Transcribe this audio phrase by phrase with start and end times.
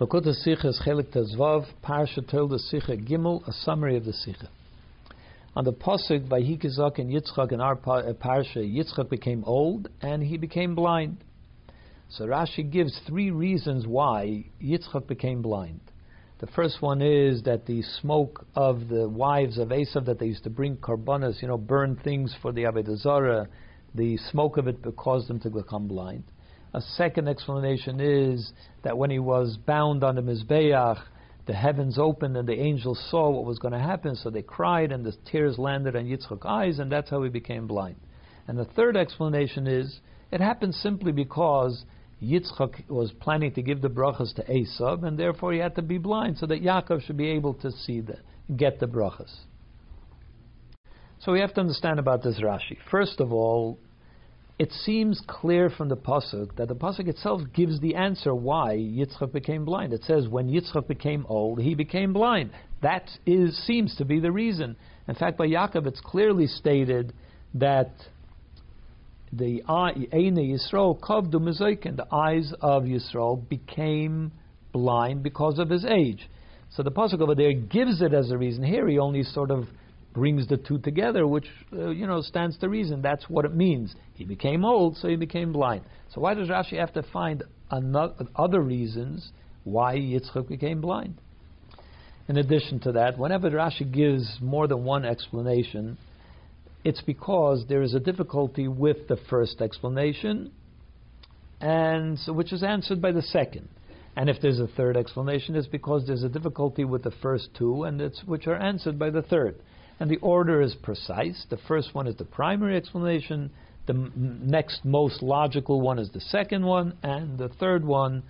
[0.00, 4.48] Likkutei Sikha is Chelik Tezvav, Parsha Toldos Sikha Gimel, a summary of the Sikha.
[5.54, 10.22] On the Pasuk by Hikizak and Yitzchak in our uh, Parsha, Yitzchak became old and
[10.22, 11.18] he became blind.
[12.08, 15.80] So Rashi gives three reasons why Yitzchak became blind.
[16.38, 20.44] The first one is that the smoke of the wives of Esav that they used
[20.44, 23.48] to bring karbanas, you know, burn things for the Avodah
[23.94, 26.24] the smoke of it caused them to become blind.
[26.72, 28.52] A second explanation is
[28.82, 31.02] that when he was bound on the Mizbeach,
[31.46, 34.92] the heavens opened and the angels saw what was going to happen, so they cried
[34.92, 37.96] and the tears landed on Yitzchak's eyes, and that's how he became blind.
[38.46, 41.84] And the third explanation is it happened simply because
[42.22, 45.98] Yitzchak was planning to give the brachas to Esav, and therefore he had to be
[45.98, 48.18] blind so that Yaakov should be able to see the
[48.56, 49.34] get the brachas.
[51.20, 52.78] So we have to understand about this Rashi.
[52.90, 53.78] First of all,
[54.60, 59.32] it seems clear from the pasuk that the pasuk itself gives the answer why Yitzchak
[59.32, 59.94] became blind.
[59.94, 62.50] It says when Yitzchak became old, he became blind.
[62.82, 64.76] That is seems to be the reason.
[65.08, 67.14] In fact, by Yaakov, it's clearly stated
[67.54, 67.92] that
[69.32, 74.30] the Eina Yisrael kavdu mezoikin, the eyes of Yisrael became
[74.72, 76.28] blind because of his age.
[76.68, 78.62] So the pasuk over there gives it as a reason.
[78.62, 79.68] Here he only sort of
[80.12, 83.02] brings the two together, which uh, you know stands to reason.
[83.02, 83.94] That's what it means.
[84.14, 85.84] He became old, so he became blind.
[86.14, 89.30] So why does Rashi have to find another, other reasons
[89.64, 91.20] why Yitzchak became blind?
[92.28, 95.98] In addition to that, whenever Rashi gives more than one explanation,
[96.84, 100.52] it's because there is a difficulty with the first explanation,
[101.60, 103.68] and so, which is answered by the second.
[104.16, 107.84] And if there's a third explanation, it's because there's a difficulty with the first two,
[107.84, 109.60] and it's which are answered by the third
[110.00, 111.44] and the order is precise.
[111.50, 113.50] The first one is the primary explanation,
[113.86, 118.22] the m- next most logical one is the second one, and the third one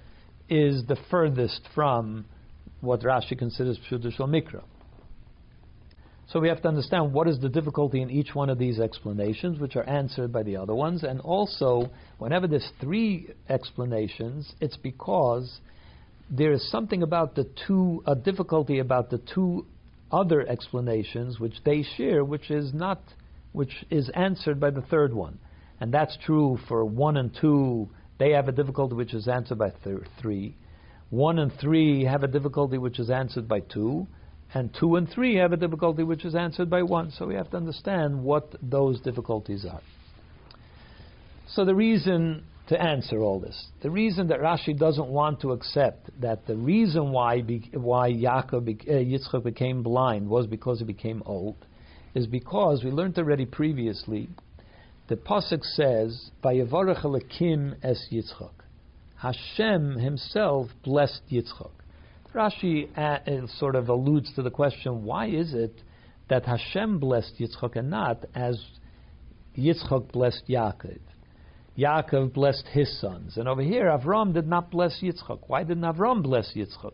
[0.49, 2.27] is the furthest from
[2.81, 4.63] what Rashi considers Pshuto shel Mikra.
[6.33, 9.59] So we have to understand what is the difficulty in each one of these explanations,
[9.59, 15.61] which are answered by the other ones, and also whenever there's three explanations, it's because
[16.31, 19.67] there is something about the two, a difficulty about the two
[20.11, 23.01] other explanations which they share, which is not,
[23.53, 25.39] which is answered by the third one,
[25.81, 27.89] and that's true for one and two.
[28.19, 30.57] They have a difficulty which is answered by th- three.
[31.11, 34.07] One and three have a difficulty which is answered by two,
[34.53, 37.11] and two and three have a difficulty which is answered by one.
[37.13, 39.81] So we have to understand what those difficulties are.
[41.49, 43.67] So the reason to answer all this.
[43.83, 48.65] The reason that Rashi doesn't want to accept that the reason why be, why Yaakov
[48.65, 51.57] be, uh, Yitzchak became blind was because he became old,
[52.15, 54.29] is because we learned already previously.
[55.09, 58.53] The pasuk says, "Vayevarach Elokim es Yitzchak."
[59.17, 61.73] Hashem Himself blessed Yitzchak.
[62.33, 65.75] Rashi uh, sort of alludes to the question: Why is it
[66.29, 68.65] that Hashem blessed Yitzchak and not as
[69.59, 71.01] Yitzchak blessed Yaakov?
[71.81, 73.37] Yaakov blessed his sons.
[73.37, 75.41] And over here, Avram did not bless Yitzchak.
[75.47, 76.93] Why didn't Avram bless Yitzchak?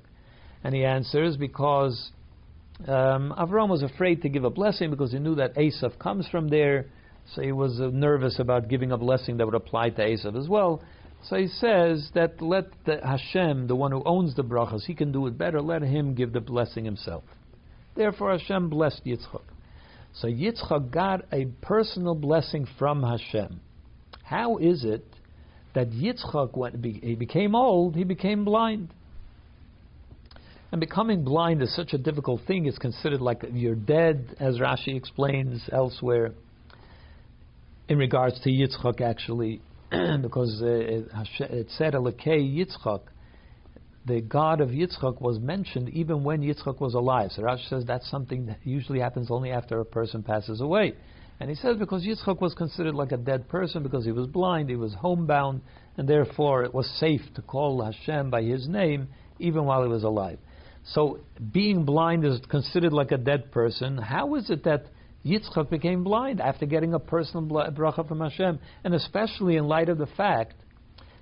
[0.63, 2.11] And he answers because
[2.87, 6.49] um, Avram was afraid to give a blessing because he knew that Esav comes from
[6.49, 6.87] there.
[7.35, 10.49] So he was uh, nervous about giving a blessing that would apply to Esav as
[10.49, 10.83] well.
[11.25, 15.11] So he says that let the Hashem, the one who owns the brachas, he can
[15.11, 15.61] do it better.
[15.61, 17.25] Let him give the blessing himself.
[17.97, 19.43] Therefore, Hashem blessed Yitzchak.
[20.15, 23.61] So Yitzchak got a personal blessing from Hashem.
[24.27, 25.05] How is it
[25.75, 28.89] that Yitzchak, when he became old, he became blind?
[30.73, 32.67] And becoming blind is such a difficult thing.
[32.67, 36.33] It's considered like you're dead, as Rashi explains elsewhere,
[37.89, 39.61] in regards to Yitzchak, actually,
[39.91, 43.03] because uh, it said, Elokei Yitzchak,
[44.07, 47.31] the God of Yitzchak was mentioned even when Yitzchak was alive.
[47.31, 50.95] So Rashi says that's something that usually happens only after a person passes away.
[51.39, 54.71] And he says because Yitzchak was considered like a dead person because he was blind,
[54.71, 55.61] he was homebound,
[55.99, 59.09] and therefore it was safe to call Hashem by his name
[59.39, 60.39] even while he was alive.
[60.85, 61.21] So
[61.53, 63.99] being blind is considered like a dead person.
[63.99, 64.87] How is it that
[65.27, 68.59] Yitzchak became blind after getting a personal bracha from Hashem?
[68.85, 70.55] And especially in light of the fact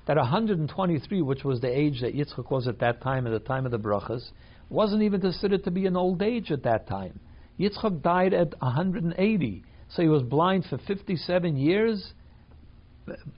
[0.07, 3.65] that 123, which was the age that Yitzchak was at that time, at the time
[3.65, 4.31] of the brachas,
[4.69, 7.19] wasn't even considered to be an old age at that time.
[7.59, 9.65] Yitzchak died at 180.
[9.91, 12.13] So he was blind for 57 years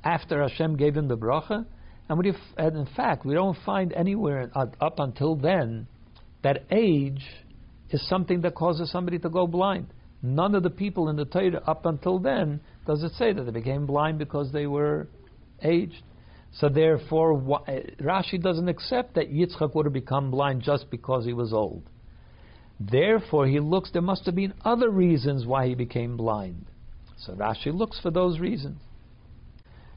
[0.04, 1.66] after Hashem gave him the bracha.
[2.08, 5.86] And, and in fact, we don't find anywhere up until then
[6.42, 7.24] that age
[7.90, 9.88] is something that causes somebody to go blind.
[10.22, 13.50] None of the people in the Torah up until then does it say that they
[13.50, 15.08] became blind because they were
[15.62, 16.02] aged.
[16.52, 17.38] So therefore,
[18.00, 21.82] Rashi doesn't accept that Yitzchak would have become blind just because he was old.
[22.78, 26.66] Therefore, he looks, there must have been other reasons why he became blind.
[27.18, 28.80] So Rashi looks for those reasons.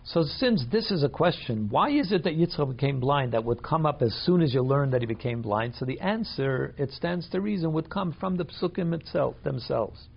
[0.06, 3.62] So since this is a question, why is it that Yitzchak became blind that would
[3.62, 5.76] come up as soon as you learn that he became blind?
[5.76, 10.08] So the answer, it stands to reason, would come from the psukim itself themselves.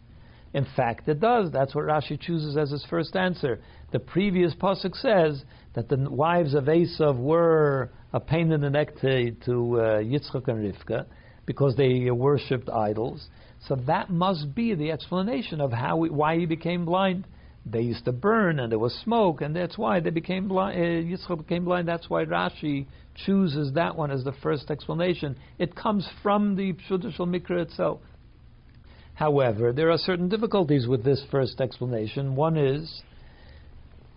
[0.54, 1.50] In fact, it does.
[1.50, 3.60] That's what Rashi chooses as his first answer.
[3.90, 5.42] The previous pasuk says
[5.74, 10.48] that the wives of Esav were a pain in the neck to, to uh, Yitzchak
[10.48, 11.06] and Rivka
[11.46, 13.26] because they worshipped idols.
[13.68, 17.26] So that must be the explanation of how why he became blind.
[17.64, 20.76] They used to burn and there was smoke, and that's why they became blind.
[20.76, 21.86] Uh, Yitzchak became blind.
[21.86, 22.86] That's why Rashi
[23.24, 25.36] chooses that one as the first explanation.
[25.58, 28.00] It comes from the Pshuto shel Mikra itself.
[29.14, 32.34] However, there are certain difficulties with this first explanation.
[32.34, 33.02] One is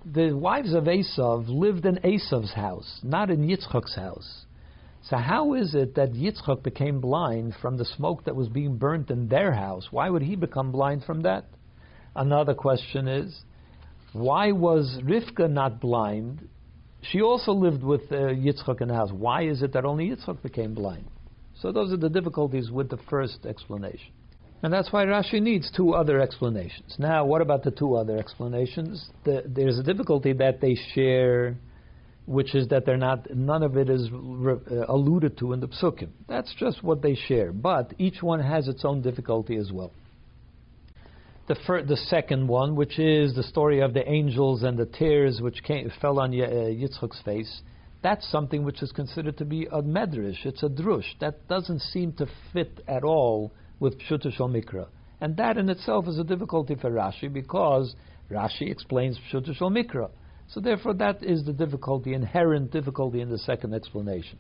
[0.06, 4.46] the wives of Esav lived in Esav's house, not in Yitzchak's house.
[5.10, 9.12] So how is it that Yitzchak became blind from the smoke that was being burnt
[9.12, 9.88] in their house?
[9.92, 11.46] Why would he become blind from that?
[12.16, 13.42] Another question is,
[14.14, 16.48] why was Rivka not blind?
[17.02, 19.12] She also lived with uh, Yitzchak in the house.
[19.12, 21.06] Why is it that only Yitzchak became blind?
[21.62, 24.12] So those are the difficulties with the first explanation.
[24.64, 26.96] And that's why Rashi needs two other explanations.
[26.98, 29.10] Now, what about the two other explanations?
[29.24, 31.58] The, there's a difficulty that they share
[32.26, 35.68] which is that they're not none of it is re, uh, alluded to in the
[35.68, 36.10] psukim.
[36.28, 39.92] That's just what they share, but each one has its own difficulty as well.
[41.48, 45.42] The fir- the second one, which is the story of the angels and the tears
[45.42, 47.62] which came, fell on uh, Yitzchak's face,
[48.02, 50.46] that's something which is considered to be a medrash.
[50.46, 54.88] It's a drush that doesn't seem to fit at all with Pshuta Mikra,
[55.22, 57.96] and that in itself is a difficulty for Rashi because
[58.32, 60.10] Rashi explains Pshuta Mikra.
[60.50, 64.38] So therefore, that is the difficulty, inherent difficulty in the second explanation.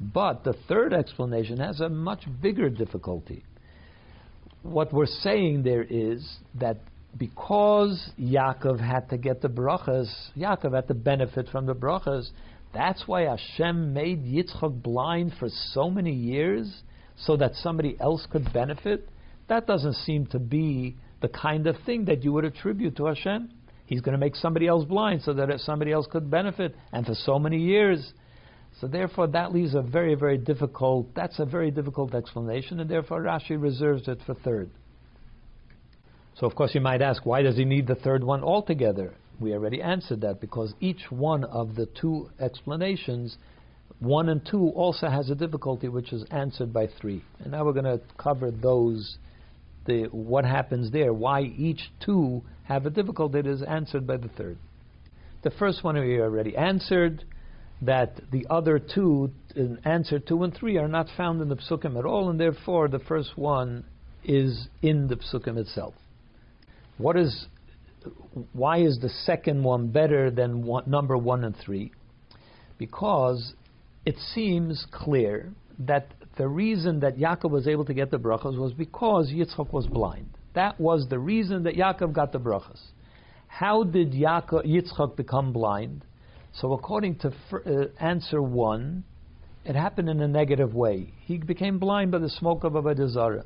[0.00, 3.44] But the third explanation has a much bigger difficulty.
[4.62, 6.26] What we're saying there is
[6.60, 6.78] that
[7.16, 12.28] because Yaakov had to get the brachas, Yaakov had to benefit from the brachas.
[12.74, 16.82] That's why Hashem made Yitzchak blind for so many years,
[17.18, 19.08] so that somebody else could benefit.
[19.48, 23.50] That doesn't seem to be the kind of thing that you would attribute to Hashem.
[23.86, 27.14] He's going to make somebody else blind so that somebody else could benefit, and for
[27.14, 28.12] so many years.
[28.80, 31.14] So therefore, that leaves a very, very difficult.
[31.14, 34.70] That's a very difficult explanation, and therefore Rashi reserves it for third.
[36.38, 39.14] So of course you might ask, why does he need the third one altogether?
[39.40, 43.38] We already answered that because each one of the two explanations,
[44.00, 47.22] one and two, also has a difficulty which is answered by three.
[47.40, 49.16] And now we're going to cover those
[49.86, 54.28] the what happens there, why each two have a difficulty that is answered by the
[54.28, 54.58] third.
[55.42, 57.24] The first one we already answered,
[57.82, 59.30] that the other two,
[59.84, 62.98] answer two and three, are not found in the psukim at all, and therefore the
[62.98, 63.84] first one
[64.24, 65.94] is in the psukim itself.
[66.98, 67.46] What is,
[68.52, 71.92] why is the second one better than one, number one and three?
[72.78, 73.52] Because
[74.06, 78.72] it seems clear that the reason that Yaakov was able to get the brachas was
[78.72, 80.28] because Yitzchak was blind.
[80.54, 82.80] That was the reason that Yaakov got the brachas.
[83.46, 86.04] How did Yaakov, Yitzchak become blind?
[86.52, 89.04] So according to uh, answer one,
[89.64, 91.12] it happened in a negative way.
[91.24, 93.44] He became blind by the smoke of Avodah Zarah.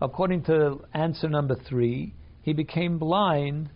[0.00, 3.70] According to answer number three, he became blind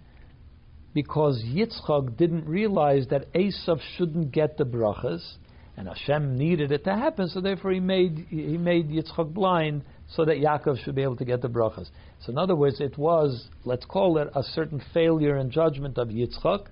[0.95, 5.37] because Yitzchak didn't realize that Esav shouldn't get the brachas,
[5.77, 10.25] and Hashem needed it to happen, so therefore he made he made Yitzchak blind so
[10.25, 11.89] that Yaakov should be able to get the brachas.
[12.21, 16.09] So in other words, it was let's call it a certain failure in judgment of
[16.09, 16.67] Yitzchak,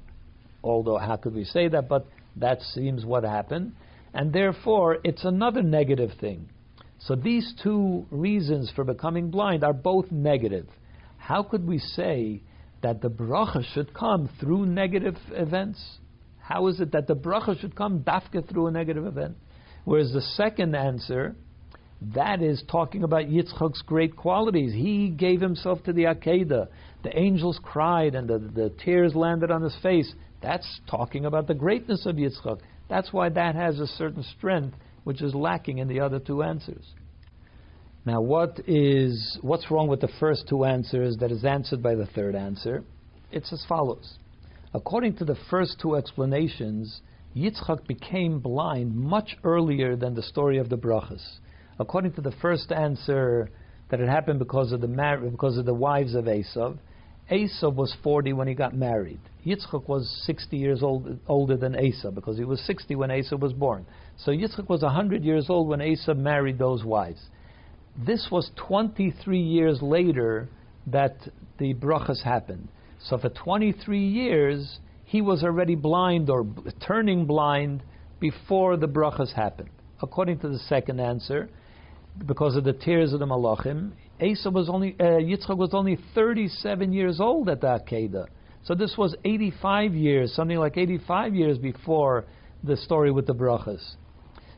[0.63, 1.89] although how could we say that?
[1.89, 2.07] But
[2.37, 3.73] that seems what happened,
[4.15, 6.49] and therefore it's another negative thing.
[7.01, 10.69] So these two reasons for becoming blind are both negative.
[11.17, 12.43] How could we say
[12.83, 15.99] that the bracha should come through negative events?
[16.53, 19.37] How is it that the bracha should come dafka through a negative event?
[19.87, 21.35] Whereas the second answer,
[22.15, 24.75] that is talking about Yitzchak's great qualities.
[24.75, 26.69] He gave himself to the Akedah.
[27.05, 30.13] The angels cried and the, the tears landed on his face.
[30.43, 32.61] That's talking about the greatness of Yitzchak.
[32.87, 36.85] That's why that has a certain strength which is lacking in the other two answers.
[38.05, 42.07] Now, what is what's wrong with the first two answers that is answered by the
[42.07, 42.85] third answer?
[43.31, 44.19] It's as follows.
[44.75, 47.03] According to the first two explanations,
[47.37, 51.39] Yitzchak became blind much earlier than the story of the brachas.
[51.79, 53.51] According to the first answer,
[53.93, 56.79] that it happened because of the mar- because of the wives of Esav,
[57.31, 59.21] Esav was 40 when he got married.
[59.45, 63.53] Yitzchak was 60 years old, older than Esav because he was 60 when Esav was
[63.53, 63.85] born.
[64.17, 67.21] So Yitzchak was 100 years old when Esav married those wives.
[68.07, 70.49] This was 23 years later
[70.87, 71.17] that
[71.59, 72.69] the brachas happened.
[73.05, 76.47] So for 23 years, he was already blind or
[76.87, 77.83] turning blind
[78.21, 79.71] before the brachas happened.
[80.01, 81.49] According to the second answer,
[82.27, 86.93] because of the tears of the malachim, Asa was only uh, Yitzchak was only 37
[86.93, 88.27] years old at the Akedah.
[88.65, 92.25] So this was 85 years, something like 85 years before
[92.63, 93.97] the story with the brachas.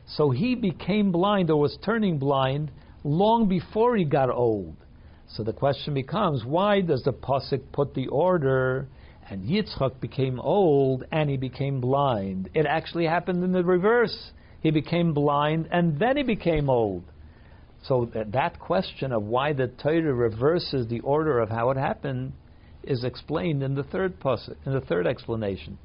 [0.07, 2.71] So he became blind or was turning blind
[3.03, 4.75] long before he got old.
[5.35, 8.87] So the question becomes, why does the pasuk put the order
[9.29, 12.49] and Yitzchak became old and he became blind?
[12.53, 14.31] It actually happened in the reverse.
[14.61, 17.03] He became blind and then he became old.
[17.83, 22.31] So that question of why the Torah reverses the order of how it happened
[22.83, 25.77] is explained in the third pasuk, in the third explanation.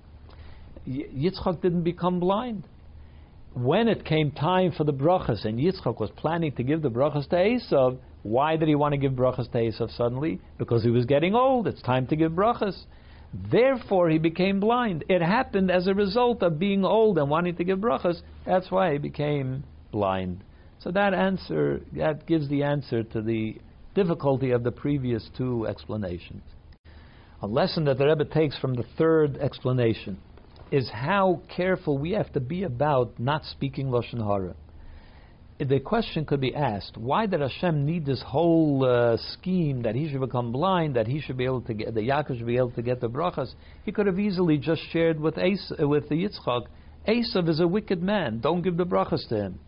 [0.89, 2.69] Yitzchak didn't become blind.
[3.53, 7.29] When it came time for the brachas, and Yitzchak was planning to give the brachas
[7.31, 10.41] to Esav, why did he want to give brachas to Esav suddenly?
[10.59, 11.67] Because he was getting old.
[11.67, 12.85] It's time to give brachas.
[13.33, 15.05] Therefore, he became blind.
[15.09, 18.21] It happened as a result of being old and wanting to give brachas.
[18.45, 20.43] That's why he became blind.
[20.81, 23.57] So that answer, that gives the answer to the
[23.95, 26.43] difficulty of the previous two explanations.
[27.43, 30.19] A lesson that the Rebbe takes from the third explanation
[30.71, 34.55] is how careful we have to be about not speaking lashon hara.
[35.61, 40.09] The question could be asked: Why did Hashem need this whole uh, scheme that he
[40.09, 42.71] should become blind, that he should be able to get, the Yaakov should be able
[42.71, 43.53] to get the brachas?
[43.85, 46.67] He could have easily just shared with Asa, with the Yitzchak.
[47.07, 48.41] Esav is a wicked man.
[48.41, 49.59] Don't give the brachas to him.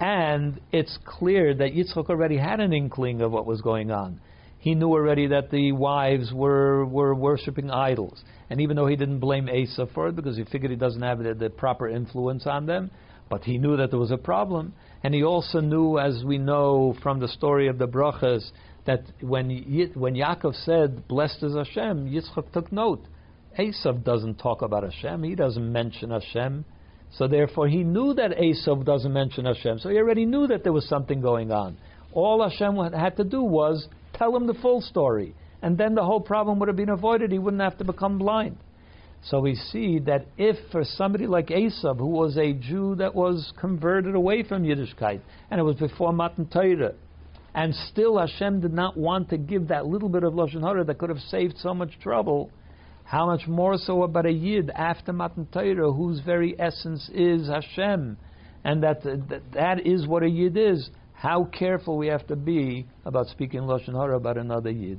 [0.00, 4.20] And it's clear that Yitzchak already had an inkling of what was going on.
[4.58, 8.22] He knew already that the wives were, were worshipping idols.
[8.50, 11.22] And even though he didn't blame Asa for it because he figured he doesn't have
[11.22, 12.90] the, the proper influence on them,
[13.32, 14.74] but he knew that there was a problem.
[15.02, 18.50] And he also knew, as we know from the story of the brachas,
[18.84, 19.48] that when
[19.94, 23.02] when Yaakov said, "Blessed is Hashem," Yitzchak took note.
[23.58, 25.22] Esav doesn't talk about Hashem.
[25.22, 26.66] He doesn't mention Hashem.
[27.12, 29.78] So therefore, he knew that Esav doesn't mention Hashem.
[29.78, 31.78] So he already knew that there was something going on.
[32.12, 36.20] All Hashem had to do was tell him the full story, and then the whole
[36.20, 37.32] problem would have been avoided.
[37.32, 38.58] He wouldn't have to become blind.
[39.24, 43.52] So we see that if for somebody like Esav, who was a Jew that was
[43.60, 46.94] converted away from Yiddishkeit, and it was before Matan Torah,
[47.54, 50.98] and still Hashem did not want to give that little bit of lashon hara that
[50.98, 52.50] could have saved so much trouble
[53.04, 58.16] how much more so about a Yid after Matan Torah, whose very essence is Hashem,
[58.64, 60.88] and that, that that is what a Yid is.
[61.12, 64.98] How careful we have to be about speaking Lashon Hara about another Yid.